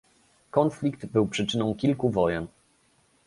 Konflikt 0.51 1.05
był 1.05 1.27
przyczyną 1.27 1.75
kilku 1.75 2.09
wojen 2.09 2.47